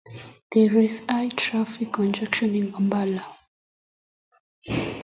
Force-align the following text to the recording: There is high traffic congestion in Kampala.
There 0.51 0.79
is 0.79 1.03
high 1.07 1.29
traffic 1.29 1.93
congestion 1.93 2.55
in 2.55 2.73
Kampala. 2.73 3.37